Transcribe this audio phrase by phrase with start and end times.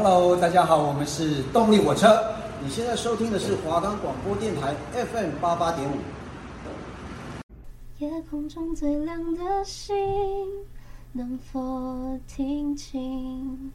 [0.00, 2.24] Hello，大家好，我们是动力火车。
[2.62, 5.96] 你现在收听的是华冈广播电台 FM 八八点五。
[7.98, 9.96] 夜空中最亮的星，
[11.10, 13.72] 能否听清？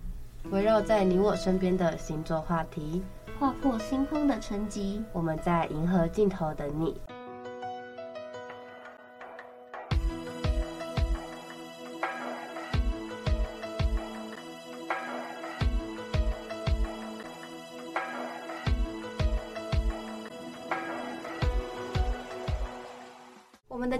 [0.49, 3.03] 围绕在你我身边的星座话题，
[3.37, 5.03] 划破星空的沉寂。
[5.11, 6.95] 我们在银河尽头等你。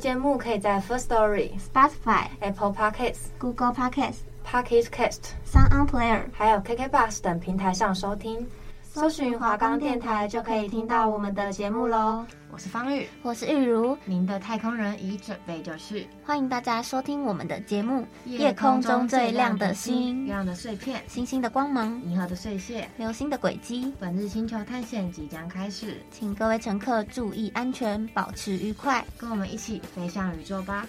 [0.04, 8.46] 节目可以在 First Story、Spotify、Apple Podcasts、Google Podcasts、Pocket Cast、Sound On Player，还有 KK Bus 等平台上收听。
[8.94, 12.24] 搜寻华冈电台就可以听到我们的节目喽。
[12.52, 16.08] 我是方玉，我是玉如，您的太空人已准备就绪。
[16.24, 23.92] 欢迎大家收听我们的节目《夜空中最亮的星》，月亮的碎片，星星的光芒，银河的碎屑，流星的轨迹。
[24.00, 30.86] 本日星球探险即将开始，请各位乘客注意安全，保持愉快，跟我们一起飞向宇宙吧。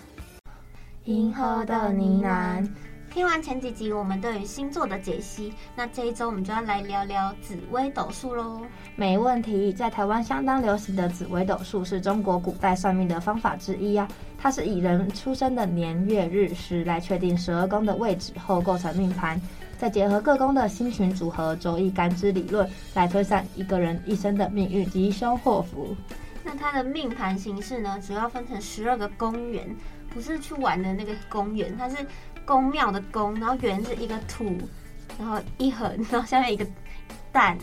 [1.04, 2.68] 银河的呢喃。
[3.14, 8.60] 听完前几集我们对于星座的解析，那这一周我们就要来聊聊紫微斗数喽。
[8.96, 14.08] 没问题，在台湾相当流行的紫微斗数是中国古代算命的方法之一啊。
[14.36, 19.40] 它是以人出生的年月日时来确定十二宫的位置后构成命盘，
[19.78, 25.96] 再结合各宫的星群组合、周易干支理论来推算一个人一生的命运吉凶祸福。
[26.42, 29.64] 那它的命盘形式呢，主要分成十二个宫元，
[30.10, 31.98] 不是去玩的那个公园，它是。
[32.44, 34.56] 宫庙的宫，然后圆是一个土，
[35.18, 36.66] 然后一横， 然后下面一个
[37.32, 37.58] 蛋，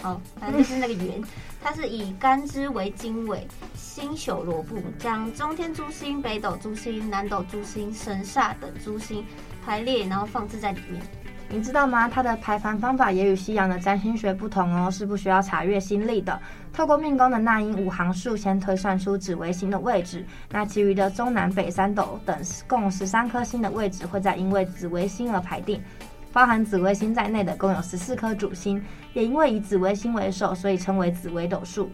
[0.00, 1.22] 好，反正就是那个圆。
[1.62, 9.24] 它是以干支为经纬，星宿罗布，将中天诸星、北斗诸星、南斗诸星、神煞等诸星
[9.64, 11.02] 排列，然后放置在里面。
[11.50, 12.08] 你知道吗？
[12.08, 16.36] 它的排盘方法也与西洋的占星学不同哦，是不需要查阅星历的。
[16.72, 20.26] 透过命宫的纳音五行数，先推算出紫微星的位置。
[20.50, 22.36] 那其余的中南北三斗等
[22.66, 25.80] 共十三颗星的位置，会再因为紫微星而排定。
[26.32, 28.82] 包含紫微星在内的共有十四颗主星，
[29.12, 31.88] 也因为以紫微星为首，所以称为紫微斗数。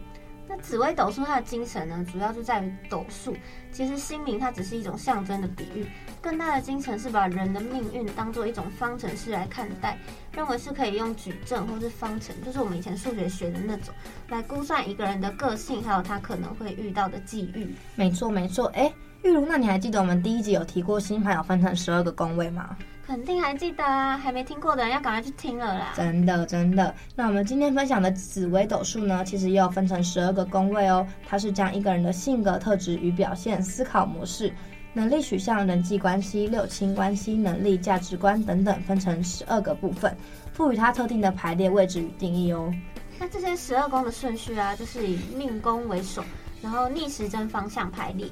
[0.61, 3.35] 紫微斗数它的精神呢，主要就在于斗数。
[3.71, 5.87] 其实姓名它只是一种象征的比喻，
[6.21, 9.97] 更大的精神是把人的命运当做一种方程式来看待，
[10.33, 13.93] 认为是可以用矩阵或是方程，就是我们以前数学学的那种，
[14.29, 17.73] 来估算一个人的个性，还有他可能会遇到的际遇。
[17.95, 18.91] 没错没错，哎，
[19.23, 22.77] 玉如，那你还记得我们第一集有提过星盘有分成十二个宫位吗？
[23.11, 25.91] 肯定还记得啊，还没听过的人要赶快去听了啦！
[25.93, 26.95] 真的真的。
[27.13, 31.05] 那我们今天分享的紫微斗数呢，其实也有分成十二个宫位哦。
[31.27, 34.53] 它是将一个人的性格特质与表现、思考模式、
[34.93, 40.15] 能力取向、人际关系、六亲关系、能力、价值观等等，分成十二个部分，
[40.53, 42.73] 赋予它特定的排列位置与定义哦。
[43.19, 46.23] 那这些十二宫的顺序啊，就是以命宫为首，
[46.61, 48.25] 然后逆时针方向排列。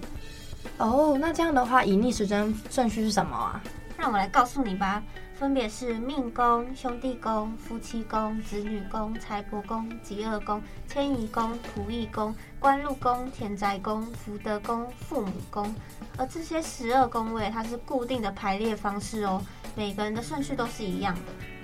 [0.77, 3.61] 哦，那这样的话，以逆时针顺序是什么啊？
[3.99, 5.03] 让我来告诉你吧，
[5.35, 15.75] 分别是命宫、兄弟宫、夫妻宫、子女宫、财帛宫、疾厄宫、迁移宫、仆役宫、官禄宫、田宅宫、福德宫、父母宫。
[16.17, 19.41] 而这些十二宫位，它是固定的排列方式哦，
[19.75, 21.21] 每个人的顺序都是一样的。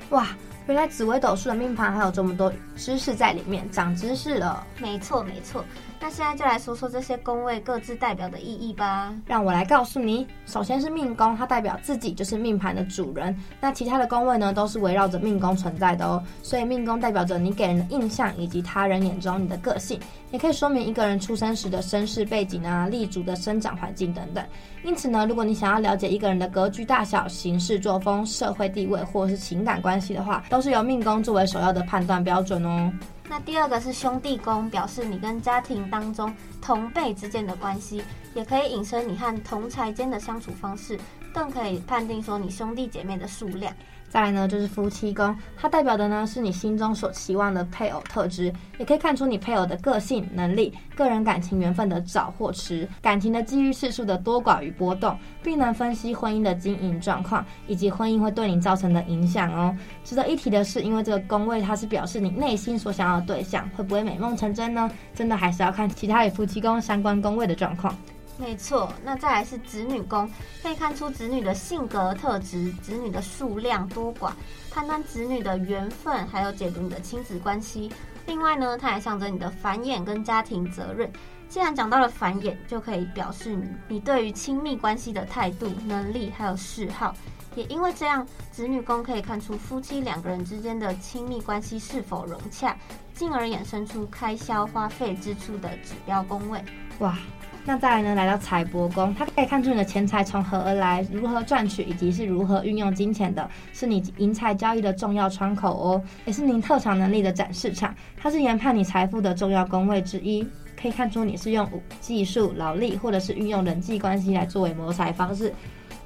[0.09, 0.27] 哇，
[0.67, 4.61] 原来紫微斗数的命盘还有这么多知识在里面，长知识了。
[4.77, 5.63] 没错，没错。
[6.05, 9.11] 那现在就来说说这些宫位各自代表的意义吧。
[9.25, 13.35] 让我来告诉你，首先是命宫，它代表自己就是命盘的主人。
[13.59, 16.23] 那其他的宫位呢，都是围绕着命宫存在的哦。
[16.43, 19.99] 所以命宫代表着你给人的印象，以及他人眼中你的个性，
[20.29, 24.45] 也可以说明一个人出生时的身世背景啊、立足的生长环境等等。
[24.83, 32.93] 因此呢，如果你想要了解一个人的格局大小、行事作风、社会地位或是情感关系的话，都是由命宫作为首要的判断标准哦。
[33.35, 38.01] 那第二个是兄弟宫，表示你跟家庭当中同辈之间的关系，
[38.33, 40.97] 也可以引申你和同财间的相处方式，
[41.33, 43.75] 更可以判定说你兄弟姐妹的数量。
[44.15, 59.75] 再来呢，就是夫妻宫，它代表的呢是你心中所期望的配偶特质，也可以看出你配偶的个性、能力、个人感情缘分的早或迟，感情的机遇次数的多寡与波动，并能分析婚姻的经营状况以及婚姻会对你造成的影响哦。
[60.05, 64.89] 值得一提的是，因为这个宫位它是表示你内心所想要的对象会不会美梦成真呢？
[65.13, 67.93] 真的还是要看其他与夫妻宫相关宫位的状况。
[68.37, 70.29] 没错，那再来是子女宫，
[70.61, 74.31] 可以看出子女的性格特质、子女的数量多寡，
[74.69, 77.91] 判断子女的缘分，还有解读你的亲子关系。
[78.27, 81.09] 另外呢，它还象征你的繁衍跟家庭责任。
[81.47, 87.15] 既然讲到了繁衍，就可以表示你你对于亲密关系的态度、能力还有嗜好。
[87.55, 92.75] 也因为这样，子女宫可以看出夫妻两个人之间的亲密关系是否融洽，
[93.13, 96.61] 进而衍生出开销花费支出的指标宫位。
[96.99, 97.17] 哇！
[97.67, 98.13] 那再来呢？
[98.13, 107.93] 来到财帛宫，它可以看出你的钱财从何而来，如何赚取，以及是如何运用金钱的，是你银财交易的重要窗口哦，也是您特长能力的展示场。
[108.15, 110.47] 它是研判你财富的重要宫位之一，
[110.79, 111.67] 可以看出你是用
[111.99, 115.51] 技术、劳力，或者是运用人际关系来作为谋财方式，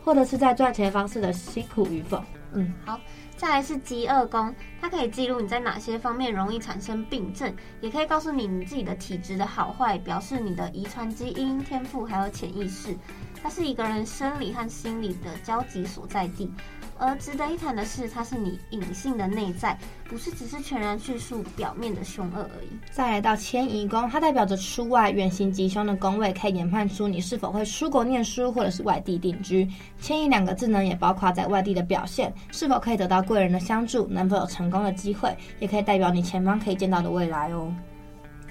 [0.02, 2.24] 或者是在赚钱方式的辛苦与否。
[2.54, 2.98] 嗯，好。
[3.40, 12.94] 再来是饥饿宫，它可以记录你在哪些方面容易产生病症，也可以告诉你你自己的体质的好坏，表示你的遗传基因、天赋还有潜意识。
[13.42, 16.52] 它是一个人生理和心理的交集所在地。
[17.00, 19.78] 而值得一谈的是，它是你隐性的内在，
[20.10, 22.68] 不是只是全然叙述表面的凶恶而已。
[22.92, 29.66] 再来到迁移宫，它代表着出外，远行吉凶的宫位，可以研判出你是否会出国念书或者是外地定居。
[30.02, 37.74] 迁移两个字呢，也包括在外地的表现，是否可以得到贵人的相助，能否有成功的机会，也可以代表你前方可以见到的未来哦。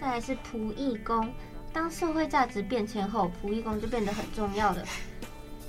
[0.00, 1.28] 再来是仆役宫，
[1.70, 4.82] 当社会价值变迁后，仆役宫就变得很重要了。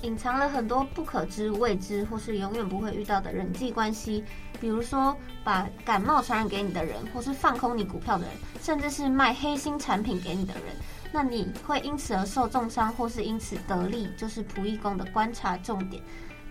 [0.02, 4.24] 隐藏了很多不可知、未知或是永远不会遇到的人际关系，
[4.60, 5.14] 比如说
[5.44, 10.74] 把感冒传染给你的人，或是放空你股票的人，甚至是卖黑心产品给你的人，
[11.12, 16.02] 那你会因此而受重伤，或是因此得利，就是仆役宫的观察重点。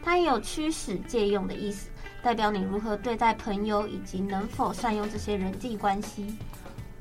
[0.03, 1.89] 它也有驱使借用的意思，
[2.21, 6.37] 代表你如何对待朋友，以及能否善用这些人际关系。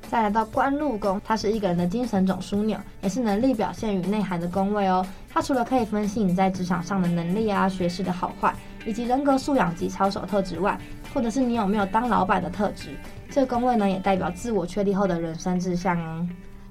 [0.09, 5.05] 再来到官禄宫，它是一个人的精神总枢纽，也是能力表现与内涵的宫位哦。
[5.31, 8.51] 它除了可以分析你在职场上的能力啊、学识的好坏，
[8.87, 10.75] 以及人格素养及操守特质外，
[11.13, 12.97] 或者是你有没有当老板的特质。
[13.29, 16.27] 这个宫位呢，也代表自我确立后的人生志向哦。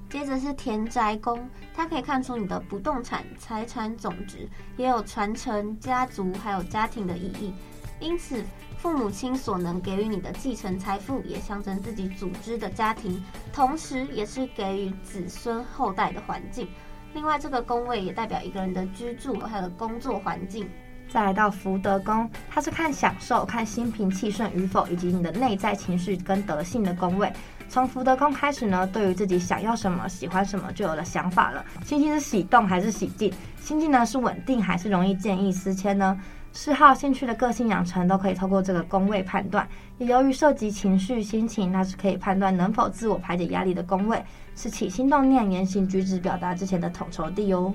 [0.09, 1.39] 接着是田宅宫，
[1.73, 7.53] 它可以看出你的不动产财产总值，也有传承家族还有家庭的意义。
[7.99, 8.43] 因此，
[8.77, 16.67] 父母亲所能给予你的继承财富，也象征自己组织的家庭，同时也是给予子孙后代的环境。
[17.13, 20.69] 另外，这个宫位也代表一个人的居住还有工作环境。
[21.09, 27.33] 再来到福德宫，它是看享受、看心平气顺与否，以及你的内在情绪跟德性的宫位。
[27.67, 31.65] 从福德宫开始呢，对于自己想要什么、喜欢什么，就有了想法了。
[31.83, 33.33] 心情是喜动还是喜静？
[33.59, 36.19] 心境呢是稳定还是容易见异思迁呢？
[36.51, 39.67] 嗜好、兴趣的个性养成都可以透过这个宫位判断，
[39.97, 44.23] 也由于涉及情绪、心情，那是可以判断能否自我排解压力的宫位，
[44.55, 47.73] 是起心动念、言行举止表达之前的统筹地哦。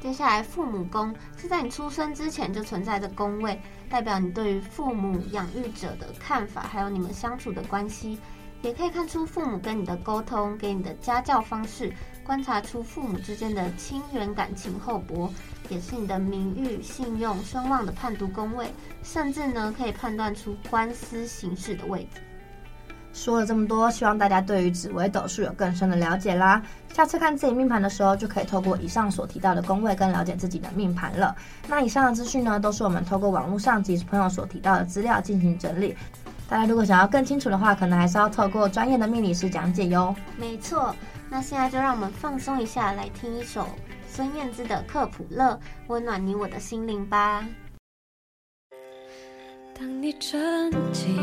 [0.00, 3.60] 接下来，父母宫是在你出生之前就存在的宫位，
[3.90, 8.18] 代表你对于父母养育者的看法，还有你们相处的关系，
[8.62, 11.92] 也可以看出父母跟你的沟通，给你的家教方式，
[12.30, 15.28] 观察出父母之间的亲缘感情厚薄。
[15.68, 18.72] 也是你的名誉、信用、声望的判读宫位，
[19.02, 22.20] 甚至呢可以判断出官司形势的位置。
[23.12, 26.62] 说了这么多，希望大家对于紫微斗数有更深的了解啦。
[26.94, 31.34] 下次看自己命盘的时候，就可以透过以上所提到的宫位，更了解自己的命盘了。
[31.66, 35.96] 那以上的资讯呢，都是我们透过网络上及朋友所提到的资料进行整理。
[36.48, 40.14] 大家如果想要更清楚的话，可能还是要透过专业的命理师讲解哟。
[40.36, 40.92] 没错，
[41.30, 43.66] 那现在就让我们放松一下，来听一首。
[44.08, 45.52] 孙燕姿的《克普勒》，
[45.86, 47.46] 温暖你我的心灵吧。
[49.72, 51.16] 当你沉浸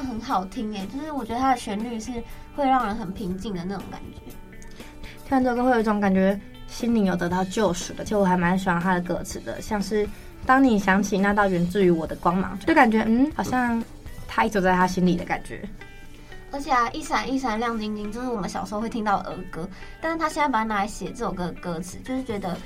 [0.00, 2.12] 很好听哎，就是我觉得它的旋律是
[2.54, 4.20] 会让人很平静的那种感觉。
[5.24, 8.02] 听完这首歌会有一种感觉，心灵有得到救赎的。
[8.02, 10.08] 而且我还蛮喜欢它的歌词的，像是
[10.46, 13.82] 当你想起那道源自于我的光芒，就感觉嗯，好像
[14.26, 15.68] 他一直在他心里的感觉。
[16.50, 19.68] 而且啊，一闪一闪亮晶晶，就是我们小时候会听到的儿歌，
[20.00, 22.56] 但是他现在把它拿来写这首歌的歌词，就是觉得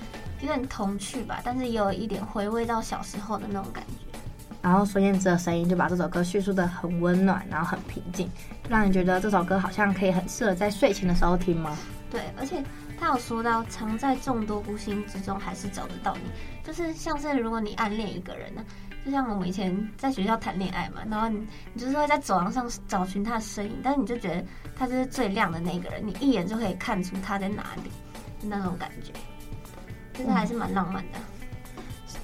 [0.40, 4.01] 有点童趣吧，但是也有一点回味到小时候的那种感觉。
[4.62, 8.31] 然后孙燕姿的声音就把这首歌叙述得很温暖，然后很平静，
[8.69, 11.76] 让你觉得这首歌好像可以很适合在睡前的时候听吗？
[12.11, 12.62] 对，而且
[13.00, 16.31] 他有说到，藏在众多孤星之中，还是找得到你，
[16.62, 18.64] 就是像是如果你暗恋一个人呢、
[19.04, 24.45] 就像我们以前在学校谈恋爱嘛，然后你你就是会在走廊上找寻他的身影，但是你就觉得
[24.76, 27.90] 他就是最亮的那个人，你一眼就可以看出他在哪里，
[28.47, 29.12] 那种感觉，
[30.12, 31.19] 就是还是蛮浪漫的。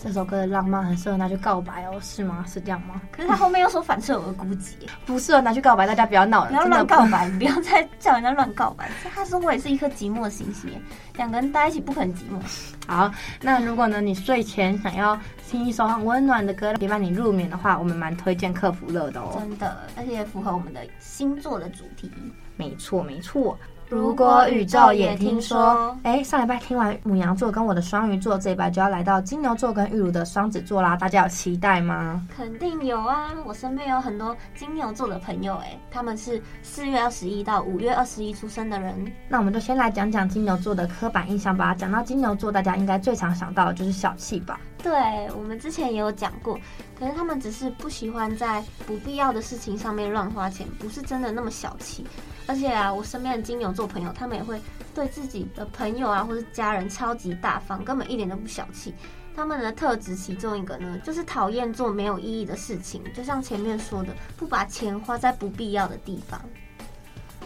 [0.00, 2.44] 这首歌的浪漫很适合拿去告白哦，是吗？
[2.48, 3.00] 是这样吗？
[3.10, 4.74] 可是他后面又说反射我的孤寂，
[5.04, 8.88] 不适合拿去告白，大家不要闹了，不要乱告白，不要再叫人家乱告白。
[9.12, 10.70] 他说我也是一颗寂寞的星星，
[11.16, 12.40] 两个人待在一起不可能寂寞。
[12.86, 13.12] 好，
[13.42, 19.36] 那如果呢，你睡前想要听一首很温暖的歌陪伴你入眠的话，我们蛮推荐克服乐的哦。
[19.38, 22.10] 真的，而且也符合我们的星座的主题。
[22.56, 23.58] 没错，没错。
[23.90, 32.26] 如果宇宙也听说，哎，上礼拜听完母羊座跟我的双鱼座，这一拜就要来到金牛座跟玉如的双子座啦，大家有期待吗？
[32.36, 33.32] 肯定有啊！
[33.46, 39.10] 我身边有很多金牛座的朋友，哎，他们是四月二十一到五月二十一出生的人。
[39.26, 41.74] 那我们就先来讲讲金牛座的刻板印象吧。
[41.74, 44.60] 讲到金牛座，大家应该最常想到的就是小气吧？
[44.82, 44.92] 对，
[45.34, 46.58] 我们之前也有讲过，
[46.98, 52.06] 可是他们只是不喜欢在不必要的事情上面乱花钱，不是真的那么小气。
[52.48, 54.60] 而且啊，我身边的金牛座朋友，他们也会
[54.94, 58.94] 对自己的朋友啊，或是家人超级大方，根本一点都不小气。
[59.36, 66.40] 他们的特质其中一个呢，就是讨厌做没有意义的事情，就像前面说的，不把钱花在不必要的地方。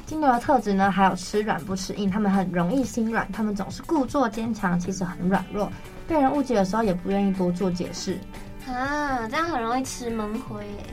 [0.06, 5.70] 金牛的特质呢，还有吃软不吃硬，他们很容易心软，他们总是故作坚强，其实很软弱，
[6.06, 8.18] 被人误解的时候也不愿意多做解释。
[8.66, 10.86] 啊，这样很容易吃闷亏耶。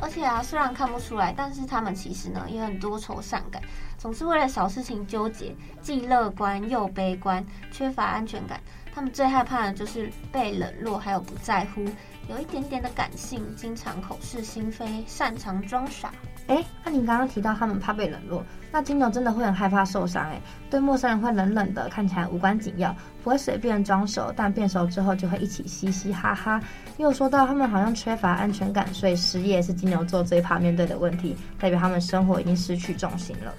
[0.00, 3.62] 而且啊，虽然看不出来，但是他们其实呢也很多愁善感，
[3.96, 8.60] 总是为了小事情纠结，既乐观又悲观，缺乏安全感。
[8.94, 11.84] 他们最害怕的就是被冷落，还有不在乎，
[12.28, 16.12] 有一点点的感性，经常口是心非，擅长装傻。
[16.46, 26.60] 哎，那你刚刚提到他们怕被冷落，那金牛真的会很害怕受伤哎，对陌生人会冷冷的，看起来无关紧要，不会随便装熟，但变熟之后就会一起嘻嘻哈哈。
[26.98, 33.54] 又说到他们好像缺乏安全感，所以失业是金牛座最怕面对的问题，代表他们生活已经失去重心了。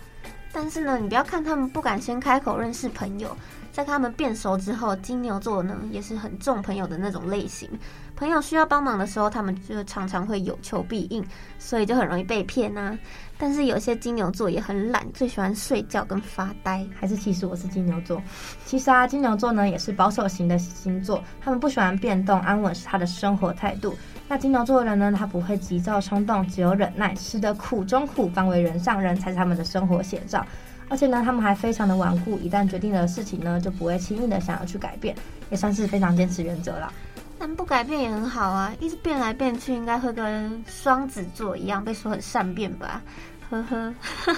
[0.51, 3.35] 但是呢，你不要看他们不敢先开口认识朋友。
[3.75, 7.69] 在他们变熟之后，金牛座呢也是很重朋友的那种类型。
[8.15, 11.21] 朋友需要帮忙的时候，他们就常常会有求必应，
[11.59, 12.99] 所以就很容易被骗呐、啊。
[13.37, 16.87] 但是有些金牛座也很懒，最喜欢睡觉跟发呆。
[16.97, 18.23] 还是其实我是金牛座？
[18.65, 23.93] 其实啊，金牛座呢也是保守型的星座，他们不喜欢变动，安稳是他的生活态度。
[24.29, 30.45] 那金牛座的人呢，他不会急躁冲动，只有忍耐，吃得苦中苦，方为人上人，才是他们的生活写照。
[30.87, 35.15] 而且呢，他们还非常的顽固，一旦决定了事情呢，就不会轻易的想要去改变，
[35.49, 36.91] 也算是非常坚持原则了。
[37.37, 43.01] 但不改变也很好啊，一直变来变去，应该会跟双子座一样被说很善变吧？
[43.49, 43.93] 呵呵。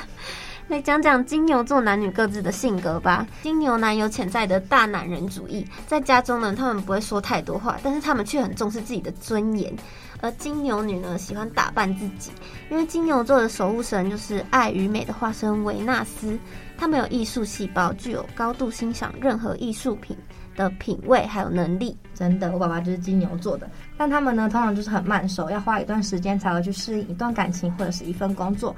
[0.68, 3.26] 来讲讲金牛座男女各自的性格吧。
[3.42, 9.74] 金牛男有潜在的大男人主义，在家中呢，他们不会说太多话，但是他们却很重视自己的尊严。
[10.22, 12.32] 而金牛女呢，喜欢打扮自己，
[12.70, 16.38] 因为金牛座的守护神就是爱与美的化身维纳斯。
[16.78, 20.16] 他们有艺术细胞，具有高度欣赏任何艺术品
[20.56, 21.98] 的品味还有能力。
[22.14, 28.76] 真的，我爸爸就是金牛座的，但他们呢，通常就是很慢熟，要花一段时间才会去适应一段感情或者是一份工作。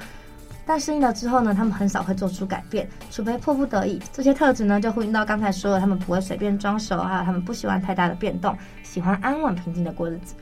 [0.65, 3.99] 但适应了之后呢，他们很少会做出改变，除非迫不得已。
[4.13, 10.35] 这些特质呢，就呼应到刚才说的，他们不会随便装熟，还有他们不喜欢太大的变动，喜欢安稳平静的过日子。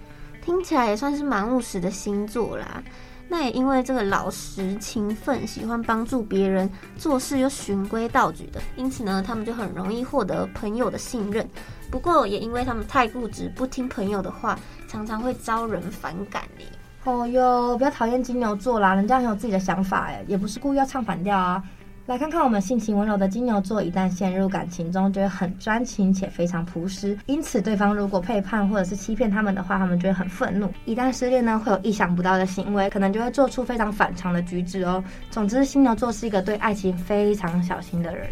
[0.47, 2.81] 听起来也算是蛮务实的星座啦。
[3.27, 11.45] 那也因为这个老实、勤奋、喜欢帮助别人、做事又循规蹈矩的，因此呢，他们就很容易获得朋友的信任。
[11.91, 16.63] 不过也因为他们太固执，不听朋友的话，常常会招人反感呢。
[17.03, 21.61] 哦哟，不要讨厌金牛座啦，人家很有自己的想法哎，也不是故意要唱反调啊。
[22.07, 27.17] 来看看我们性情温柔的金牛座，一旦陷入感情中，就会很专情且非常朴实。
[27.25, 30.71] 因此，对方如果背叛或者是欺骗他们的话，他们就会很愤怒。
[30.85, 35.03] 一旦失恋呢，会有意想不到的行为，可能就会做出非常反常的举止哦。
[35.29, 38.29] 总之，金牛座是一个对爱情非常小心的人。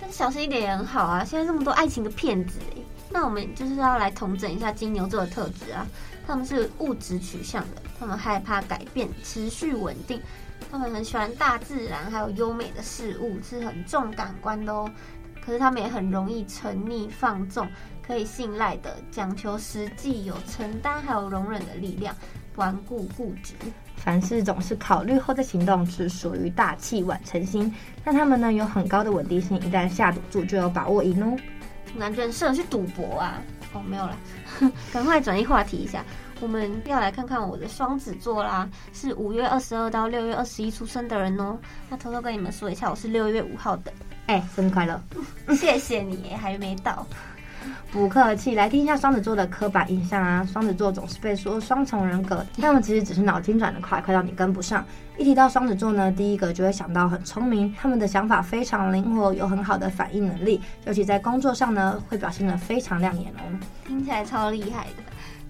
[0.00, 2.58] 但小心一点也很好啊，现在这么多爱情的骗子，
[3.10, 5.86] 那我们就是要来统整一下金牛座的特质啊。
[6.26, 10.20] 他们是物质取向的，他们害怕改变，持续稳定。
[10.70, 14.88] 他们很喜欢大自然，还有优美的事物，是很重感官的哦。
[15.44, 17.66] 可是他们也很容易沉溺放纵，
[18.06, 22.14] 可以信赖的，讲求实际，有承担还有容忍的力量，
[22.54, 23.54] 顽固固执。
[23.96, 27.74] 凡事总是考虑后再行动，是属于大器晚成型。
[28.04, 31.36] 但他们呢，有很高的稳定性，一旦下赌注就有把握赢哦。
[31.98, 33.42] 感觉很适合去赌博啊！
[33.72, 34.16] 哦，没有了，
[34.92, 36.04] 赶快转移话题一下。
[36.40, 41.58] 我们要来看看我的双子座啦，是五月二十二到六月二十一出生的人哦。
[41.88, 43.92] 那偷偷跟你们说一下，我是六月五号的。
[44.26, 45.00] 哎，生日快乐！
[45.54, 47.06] 谢谢你，还没到。
[47.92, 50.46] 不客气，来听一下双子座的刻板印象啊。
[50.52, 54.84] 双子座总是被说双重人格，他们其实只是脑筋转得快，快到你跟不上。
[55.18, 63.42] 一提到双子座呢，第一个就会想到很聪明，他们的想法非常灵活，有很好的反应能力，尤其在工作上呢，会表现得非常亮眼哦。
[63.86, 65.02] 听起来超厉害的。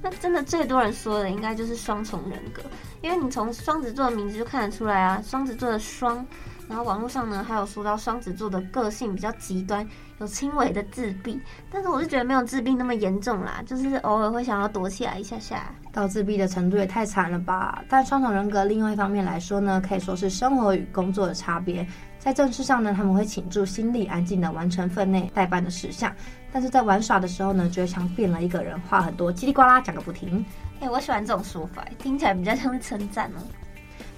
[0.02, 2.62] 那真的最多人说的应该就是双重人格，
[3.02, 6.26] 因为你从双子座的名字就看得出来啊，双子座的双。
[6.70, 9.84] 然后网络上呢，还有说到双子座的个性比较极端，
[10.20, 15.74] 有轻微的自闭，但是我是觉得没有自闭那么严重啦，就是偶尔会想要躲起来一下下。
[15.90, 17.82] 到自闭的程度也太惨了吧？
[17.88, 21.84] 但双重人格另外一方面来说呢，可以说是生活与工作的差别。
[22.20, 26.08] 在正事上呢，他们会倾注心力，安静的完成分内代办的事项；
[26.52, 30.44] 但是在玩耍的时候呢，就会像变了一个人，话很多，叽里呱啦讲个不停。
[30.78, 33.42] 哎，我喜欢这种说法，听起来比较像是称赞哦。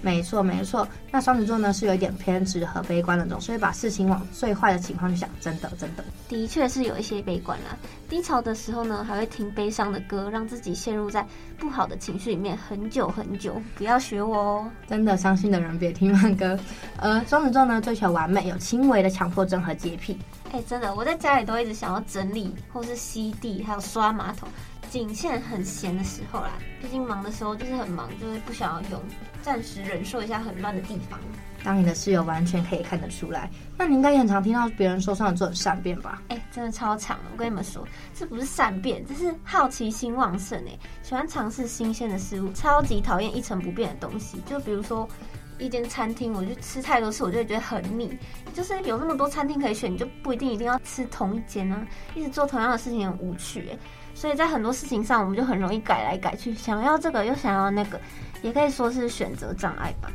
[0.03, 0.85] 没错，没错。
[1.09, 5.29] 那双子座呢，是有一点偏执和悲观那种，所以把事情往最坏的情况去想。
[5.39, 7.77] 真的，真的，的确是有一些悲观啦。
[8.09, 11.25] 低潮的时候呢，还会听悲伤的歌，让自己陷入在
[11.57, 13.61] 不好的情绪里面很久很久。
[13.75, 14.71] 不要学我哦。
[14.87, 16.59] 真的，伤心的人别听慢歌。
[16.97, 20.19] 呃，双子座呢，追求完美，有轻微的强迫症和洁癖。
[20.51, 24.49] 哎，真的，我在家里都一直想要整理，或是吸地，还有刷马桶。
[24.93, 29.01] 仅限很闲的时候啦，毕竟忙的时候就是很忙，就是不想要用，
[29.41, 31.19] 暂时忍受一下很乱的地方。
[31.63, 36.21] 当你的室友完全可以看得出来，那你应该也很常听到别人说双子座很善变吧？
[36.27, 37.23] 哎、欸，真的超长的。
[37.31, 37.83] 我跟你们说，
[38.13, 44.37] 这不是善变，这是好奇心旺盛哎，喜欢尝试新鲜的事物，超级讨厌一成不变的东西。
[44.45, 45.09] 就比如说
[45.57, 48.15] 一间餐厅，我就吃太多次，我就会觉得很腻。
[48.53, 51.83] 就是有那么多餐厅可以选，你就不一定一定要吃同一间啊，
[52.13, 53.77] 一直做同样的事情很无趣哎。
[54.13, 57.99] 所以在很多事情上，我们就很容易改来改去，想要这个又想要那个，
[58.41, 60.09] 也可以说是选择障碍吧。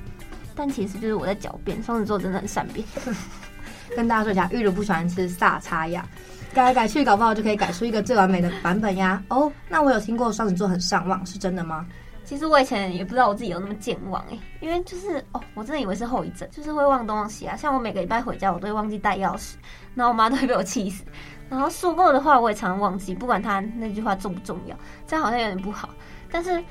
[0.54, 2.84] 但其实就是我在狡辩，双子座真的很善变。
[3.97, 6.06] 跟大家说一下，玉如不喜欢吃萨叉呀，
[6.52, 9.23] 改来改去，搞不好就可以改出一个最完美的版本呀。
[9.28, 11.87] 哦，那我有听过双子座很善忘，是真的吗？
[12.25, 17.56] 其实我以前也不知道我自己有那么健忘诶，因为就是哦，我真的以为是后遗症，就是会忘东忘西啊。
[17.56, 19.54] 像我每个礼拜回家，我都会忘记带钥匙，
[19.95, 21.02] 然后我妈都会被我气死。
[21.49, 25.89] 然后说过的话我也常常忘记，不管他那句话重不重要，这样好像有点不好。
[26.30, 26.63] 但是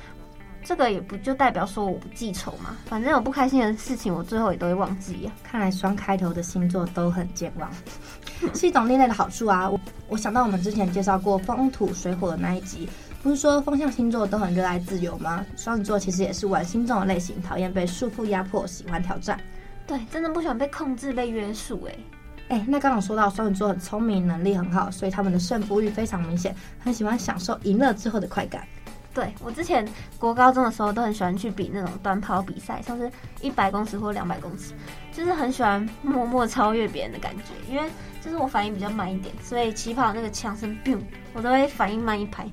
[0.64, 5.32] 这个也不就代表说我不记仇嘛，反正有不开心的事情，我最后也都会忘记呀。
[5.44, 7.72] 看来双开头的星座都很健忘，
[8.54, 9.70] 是一种另类的好处啊。
[9.70, 12.88] 我我想到我们之前介绍过风土水火的那一集，
[13.24, 15.46] 不是说风象星座都很热爱自由吗？
[15.56, 19.40] 双子座其实也是玩心这种类型，讨厌被束缚压迫，喜欢挑战。
[19.88, 21.98] 对，真的不喜欢被控制、被约束诶。
[21.98, 22.17] 哎，
[22.50, 28.66] 那刚刚说到双子座很聪明，能力很好，所以他们的胜负欲非常明显，很喜欢享受赢了之后的快感。
[29.14, 29.88] 对，我之前
[30.20, 34.74] 国高中的时候都很喜欢去比那种短跑比赛，像是一百公尺或两百公尺，
[35.12, 37.90] 就是很喜欢默默超越别人的感觉，因为
[38.22, 41.00] 就是我反应比较慢一点，所以起跑那个枪声 boom，
[41.34, 42.48] 我都会反应慢一拍。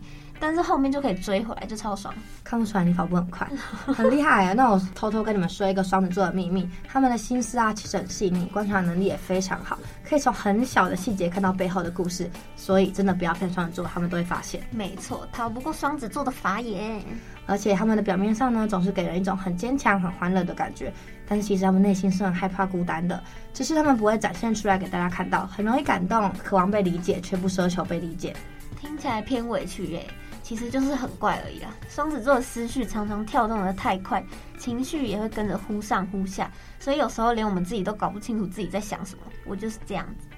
[0.46, 2.12] 但是后面就可以追回来，就超爽。
[2.44, 3.48] 看不出来你跑步很快，
[3.96, 4.52] 很厉害啊！
[4.52, 12.30] 那我偷偷跟你们说一个双子座的秘密，他们的心思啊其实很细腻，观察能力也非常好，可以从很小的细节看到背后的故事。
[12.56, 14.60] 所以真的不要骗双子座，他们都会发现。
[14.70, 17.02] 没错，逃不过双子座的法眼。
[17.46, 20.92] 而且他们的表面上呢，总是给人一种很坚强、很欢乐的感觉，
[21.26, 23.22] 但是其实他们内心是很害怕孤单的，
[23.54, 28.36] 只是他们不会展现出来给大家看到，很容易感动，渴望被理解，却不奢求被理解。
[28.78, 30.06] 听起来偏委屈耶。
[30.44, 31.70] 其实就是很怪而已啦。
[31.88, 34.22] 双子座的思绪常常跳动的太快，
[34.58, 39.22] 情绪也会跟着忽上忽下，所以有时候连我们自己都搞不清楚自己在想什么。
[39.46, 40.28] 我就是这样子。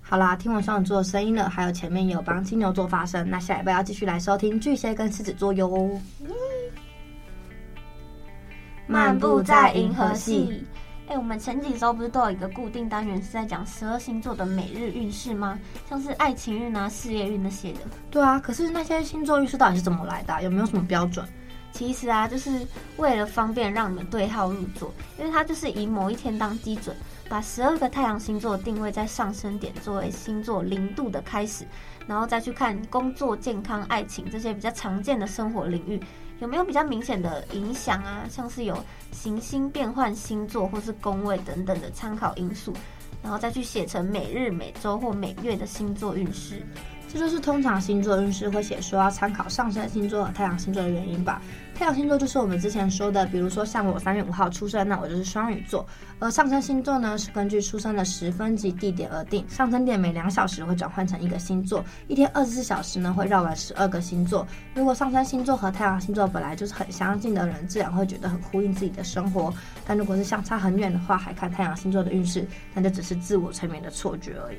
[0.00, 6.00] 好啦，听完双子座的声音了，还有前面也有帮金牛座发声，那下一拜要继续来收听巨蟹跟狮子座哟。
[8.86, 10.64] 漫步在银河系。
[11.08, 15.56] 哎、欸，我们前几周不是都有一个固定单元是在讲十二星座的每日运势吗？
[15.88, 17.78] 像是爱情运啊、事业运那些的。
[18.10, 20.42] 对啊，可是那些星座运势到底是怎么来的啊？
[20.42, 21.24] 有没有什么标准？
[21.70, 22.66] 其实啊，就是
[22.96, 26.96] 为了方便让你们对号入座，因为它就是以某一天当基准，
[27.28, 31.64] 把十二个太阳星座定位在上升点，作为星座零度的开始，
[32.08, 36.00] 然后再去看工作、健康、爱情这些比较常见的生活领域。
[36.40, 38.26] 有没有比较明显的影响啊？
[38.28, 38.76] 像是有
[39.10, 42.72] 行星变换星座或是宫位等等的参考因素，
[43.22, 46.62] 然后再去写成每日、每周或每月的星座运势。
[47.08, 51.40] 这就是通常星座运势会写说要参考上升星座和太阳星座的原因吧。
[51.74, 55.86] 太阳星座就是我们之前说的，比如说像我三月五号出生，那我就是双鱼座。
[56.18, 59.44] 而上升星座呢，是根据出生的时分及地点而定。
[59.48, 64.46] 上升点每两小时会转换成一个星座，一天二十四小时呢会绕完十二个星座。
[64.74, 69.52] 如果上升星座和太阳星座本来就是很相近的人，自然会觉得很呼应自己的生活。
[69.86, 74.58] 但如果是相差很远的话，还看太阳星座的运势，那就只是自我催眠的错觉而已。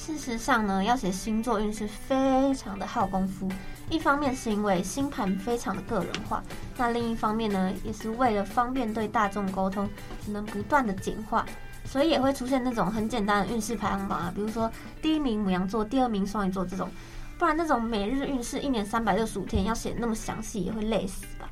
[0.00, 3.46] 事实上呢，要写星座运势非常的耗功夫。
[3.90, 6.42] 一方面是因为星盘非常的个人化，
[6.78, 9.86] 那另一方面呢，也是为了方便对大众沟通，
[10.24, 11.44] 只能不断的简化，
[11.84, 16.88] 所以也会出现那种很简单的运势排行榜啊，比如说第一名牡羊座，第二名双鱼座这种。
[17.38, 21.46] 不然那种每日运势一年三百六十五天要写那么详细，也会累死吧？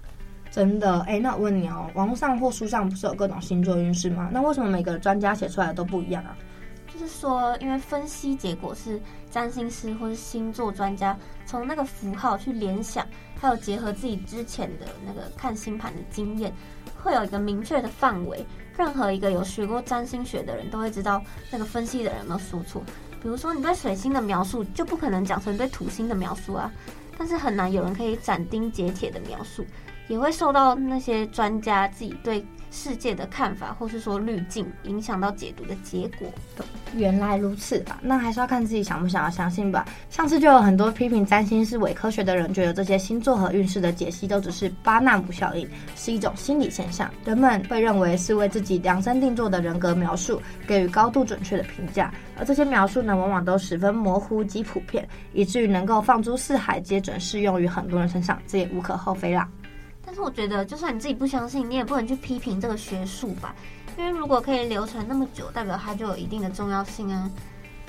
[0.51, 1.01] 真的？
[1.03, 4.31] 哎，那我问你哦，网络上或书上不是有各种星座运势吗？
[4.33, 6.35] 那为什么每个专家写出来的都不一样啊？
[6.93, 13.07] 就是说，因为分析结果是占星师或是星座专家从那个符号去联想，
[13.39, 16.53] 还有结合自己之前的那个看星盘的经验，
[16.97, 18.45] 会有一个明确的范围。
[18.77, 22.83] 任何一个有学过占星学的人都会知道那个分析的人有没有说错。
[23.21, 26.73] 比如说，你对水星的描述就不可能讲成对土星的描述啊，
[27.19, 29.67] 但是很难有人可以斩钉截铁的描述，
[30.07, 32.45] 也会受到那些专家自己对。
[32.71, 36.29] 世界的看法，或是说滤镜，影响到解读的结果。
[36.95, 37.99] 原来如此吧？
[38.03, 39.87] 那还是要看自己想不想要相信吧。
[40.11, 47.11] 上次就有很多批评占星是伪科学的人，觉得这些星座和运势的解析都只是巴纳姆效应，是一种心理现象。
[47.25, 52.13] 人们会认为是为自己量身定做的人格描述，给予高度准确的评价。
[52.39, 59.49] 而这些描述呢，往往都十分模糊及普遍，以至于能够放诸四海，皆准适用于很多人身上，这也无可厚非啦。
[60.09, 63.55] 但是我觉得，就算你自己不相信，你也不能去批评这个学术吧，
[63.99, 67.31] 因为如果可以流传那么久，代表它就有一定的重要性啊。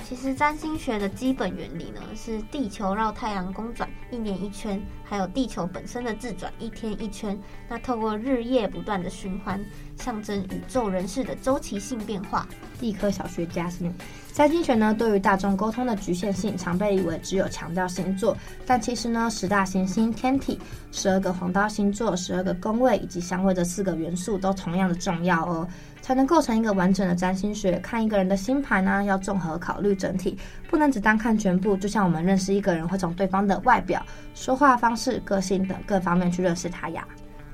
[0.06, 7.40] 其实占星学的基本原理呢，是地球绕太阳公转一年一圈，还有地球本身的自转一天一圈。
[7.66, 9.58] 那透过日夜不断的循环，
[9.96, 12.46] 象征宇宙人事的周期性变化。
[12.78, 13.90] 地科小学家是你。
[14.32, 20.58] 占星学呢，对于大众沟通的局限性，常被以为只有强调星座，但其实呢，十大行星天体、
[20.92, 25.68] 十二个黄道星座、十二个宫位以及相位的四个元素，都同样的重要哦。
[26.00, 27.78] 才能构成一个完整的占星学。
[27.80, 30.38] 看一个人的星盘呢，要综合考虑整体，
[30.70, 31.76] 不能只单看全部。
[31.76, 37.06] 就像我们认识一个人，会从对方的外表、说话方式、个性等各方面去认识他呀。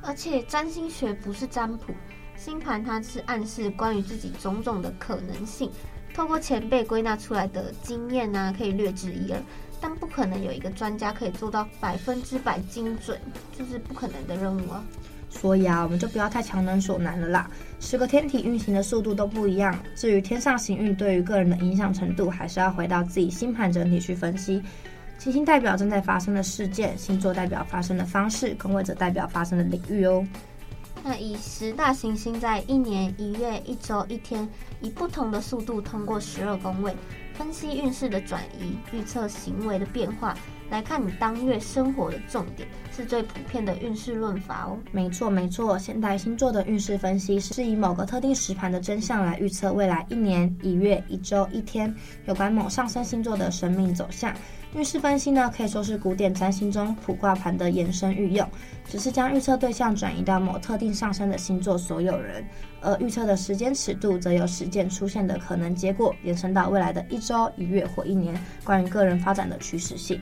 [0.02, 1.92] 而且占星学不是占卜，
[2.36, 5.68] 星盘它是暗示关于自己种种的可能性，
[6.16, 9.38] 透过前辈归纳出来的经验呢，可以略知一二，
[9.82, 13.20] 但不可能有一个专家可以做到百分之百精准，
[13.52, 14.82] 就是不可能的任务啊。
[15.28, 17.50] 所以啊，我们就不要太强人所难了啦。
[17.80, 24.62] 十个天体运行的速度都不一样，至于天上行运对于个人的影响程度，还是要回到自己星盘整体去分析。
[25.18, 30.26] 行星代表正在发生的事件，星座代表发生的方式，宫位则代表发生的领域哦。
[31.08, 34.46] 那以十大行星在一年、一月、一周、一天，
[34.80, 36.92] 以不同的速度通过十二宫位，
[37.32, 40.36] 分析运势的转移，预测行为的变化。
[40.68, 44.76] 来看你当月生活的重点，是最普遍的运势论法哦。
[44.90, 54.34] 没错没错，现代星座的运势分析是以某个特定时盘的真相来预测未来一年、一月、一周、一天有关某上升星座的生命走向。
[54.76, 58.46] 运势分析呢，可以说是古典占星中普卦盘的延伸运用，
[58.84, 62.46] 只是将预测对象转移到某特定上升的星座所有人，
[62.82, 70.20] 而预测的时间尺度则由实践出现的可能结果延伸到未来的一周、一月或一年，关于个人发展的趋势性。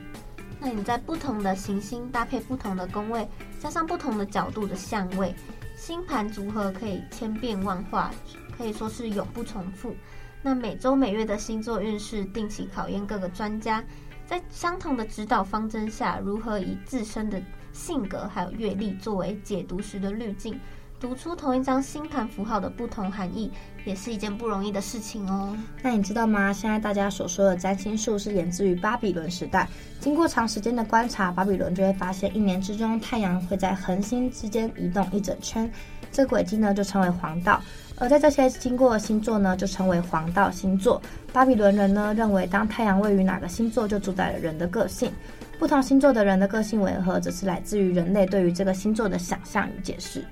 [0.57, 3.27] 那你在不同的行星搭配不同的宫位，
[3.59, 5.35] 加上不同的角度的相位，
[5.75, 8.09] 星盘组合可以千变万化，
[8.57, 9.93] 可以说是永不重复。
[10.41, 13.83] 那每周每月的星座运势定期考验各个专家，
[14.25, 17.41] 在相同的指导方针下，如何以自身的
[17.73, 20.59] 性格还有阅历作为解读时的滤镜。
[20.97, 23.51] 读出同一张星盘符号的不同含义，
[23.83, 25.55] 也是一件不容易的事情哦。
[25.83, 26.53] 那你知道吗？
[26.53, 29.67] 现在大家所说的占星术是源自于巴比伦时代。
[29.99, 35.69] 经过长时间的观察，巴比伦就会发现，一年之中太阳会在恒星之间移动一整圈，
[36.13, 37.61] 这轨迹呢就称为黄道。
[37.97, 41.01] 而在这些经过的星座呢，就称为黄道星座。
[41.31, 45.11] 巴比伦人呢认为，当太阳位于哪个星座，就主宰了人的个性。
[45.57, 50.23] 不同星座的人的个性为何，则是来自于人类对于这个星座的想象与解释。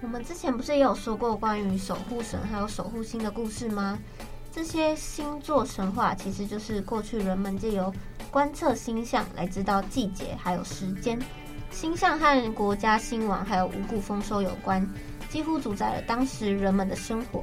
[0.00, 3.98] 我们之前不是也有说过关于守护神还有守护星的故事吗？
[4.50, 7.92] 这些星座神话其实就是过去人们借由
[8.30, 11.18] 观测星象来知道季节还有时间。
[11.70, 14.86] 星象和国家兴亡还有五谷丰收有关，
[15.32, 17.42] 几乎主宰了当时人们的生活。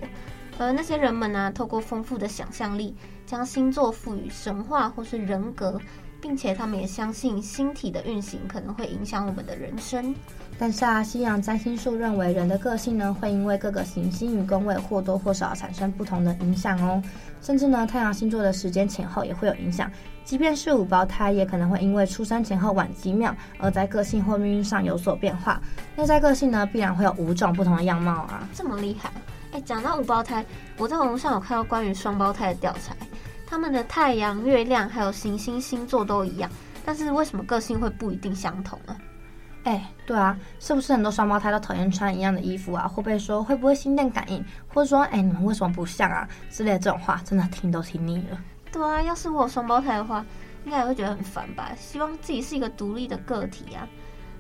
[0.60, 5.82] 而那些人们呢、透过丰富的想象力，将星座赋予神话或是人格，
[6.21, 10.13] 并且他们也相信星体的运行可能会影响我们的人生。
[10.58, 17.01] 但是啊，西洋占星术认为人的个性呢，会因为各个行星与宫位或多或少产生不同的影响哦。
[17.41, 19.89] 甚至呢，太阳星座的时间前后也会有影响。
[20.25, 25.62] 即便是五胞胎，也可能会因为出生前后晚几秒，而在个性或命运上有所变化。
[25.95, 28.47] 内在个性呢，必然会有五种不同的样貌啊。
[28.53, 29.10] 这么厉害！
[29.53, 30.45] 哎，讲到五胞胎，
[30.77, 32.93] 我在网络上有看到关于双胞胎的调查，
[33.50, 36.50] 他们的太阳、月亮还有行星星座都一样，
[36.86, 38.96] 但是为什么个性会不一定相同呢？
[39.64, 42.88] 哎，对啊，是不是很多双胞胎都讨厌穿一样的衣服啊？
[42.88, 48.40] 会不会说会不会心电感应，或者说哎你们为什么不像啊之类的这种话，真的听都听腻了。
[48.72, 50.24] 对啊，要是我有双胞胎的话，
[50.64, 51.72] 应该也会觉得很烦吧？
[51.76, 53.88] 希望自己是一个独立的个体啊。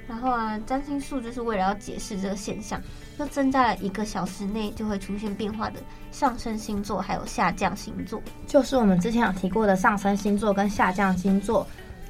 [0.09, 2.81] 然后啊，占星术就是为了要解释这个现象，
[3.19, 5.79] 又增加了一个小时内就会出现变化的
[6.11, 11.65] 上升星座，还有下降星座，就是我们之前有提过的上升星座跟下降星座。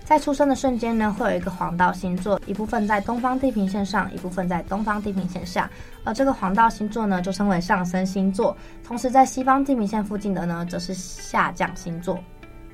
[0.05, 5.69] 在出生的瞬间呢，会有一个黄道星座，一部分在东方地平线上，一部分在东方地平线下。
[6.03, 8.57] 而这个黄道星座呢，就称为上升星座。
[8.83, 12.17] 同时，在西方地平线附近的呢，则是下降星座。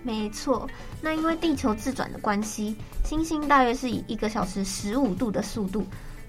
[0.05, 0.69] 没错，
[1.01, 5.83] 那因为地球自转的关系，星星大约是以一个小时十五度的速度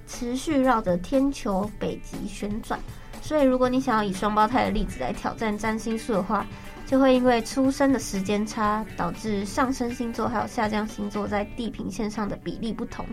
[0.08, 2.80] 持续绕着天球北极旋转。
[3.20, 6.46] 所以，如果你想要以双胞胎的例子来挑战占星术的话，
[6.86, 13.04] 就会因为出生的时间差，导致上升星座还有下降星座在地平线上的比例不同。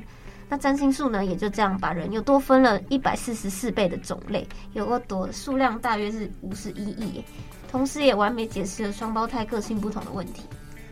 [0.49, 7.23] 那占星术呢，也就这样把人又多分了一百四十四倍的种类，有个多数量大约是五十一亿，
[7.71, 10.43] 同时也完美解释了双胞胎个性不同的问题。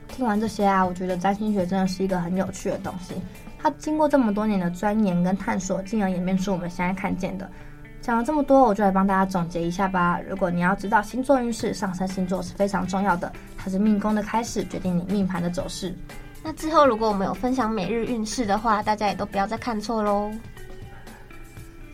[0.07, 3.13] 听完这些啊，我觉得占星学真的是一个很有趣的东西。
[3.59, 7.49] 它经过这么多年的钻研跟探索，进而演变出我们现在看见的。
[8.01, 10.19] 讲了这么多，我就来帮大家总结一下吧。
[10.27, 15.95] 如果你要知道星座运势，上升星座是非常重要的，它是命宫的开始，决定你命盘的走势。
[16.43, 20.31] 那之后如果我们有分享每日运势的话，大家也都不要再看错喽。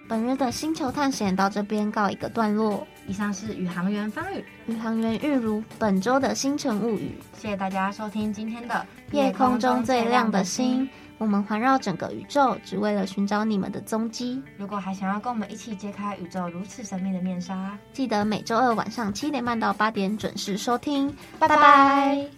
[0.08, 2.88] 本日的星球探险到这边告一个段落。
[3.08, 7.18] 以上是宇航员方宇、宇航员玉如本周的星辰物语。
[7.38, 10.90] 谢谢大家收听今天的夜空中最亮的星。
[11.18, 14.42] 我们环绕整个宇宙，只为了寻找你们的踪迹。
[14.56, 21.14] 如果还想要跟我们一起揭开宇宙如此神秘的面纱，记得每周二晚上七点半到八点准时收听。
[21.40, 22.37] 拜拜。